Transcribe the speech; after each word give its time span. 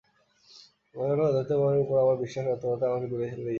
মনে 0.95 1.11
হলো, 1.11 1.23
অধ্যাত্মবাদের 1.25 1.81
ওপর 1.83 1.95
আমার 2.03 2.17
বিশ্বাস 2.23 2.43
বাস্তবতা 2.45 2.77
থেকে 2.77 2.89
আমাকে 2.89 3.07
দূরে 3.07 3.25
ঠেলে 3.25 3.35
দিয়েছে। 3.35 3.49